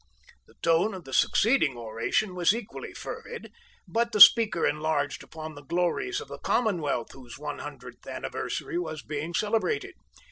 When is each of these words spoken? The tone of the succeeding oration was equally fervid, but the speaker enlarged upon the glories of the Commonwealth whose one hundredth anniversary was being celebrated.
The 0.47 0.55
tone 0.63 0.95
of 0.95 1.03
the 1.03 1.13
succeeding 1.13 1.77
oration 1.77 2.33
was 2.33 2.55
equally 2.55 2.91
fervid, 2.91 3.51
but 3.87 4.13
the 4.13 4.19
speaker 4.19 4.65
enlarged 4.65 5.21
upon 5.21 5.53
the 5.53 5.61
glories 5.61 6.19
of 6.19 6.27
the 6.27 6.39
Commonwealth 6.39 7.11
whose 7.11 7.37
one 7.37 7.59
hundredth 7.59 8.07
anniversary 8.07 8.79
was 8.79 9.03
being 9.03 9.35
celebrated. 9.35 9.93